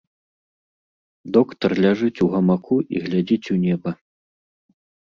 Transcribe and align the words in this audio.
Доктар 1.37 1.71
ляжыць 1.87 2.23
у 2.27 2.31
гамаку 2.33 2.77
і 2.97 3.07
глядзіць 3.07 3.51
у 3.59 3.63
неба. 3.69 3.89